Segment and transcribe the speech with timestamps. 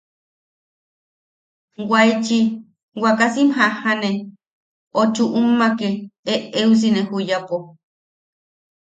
[1.89, 2.39] Waechi
[3.03, 4.09] wakasim jajane,
[4.99, 5.89] o chuʼummake
[6.33, 7.55] eʼeusine juyapo.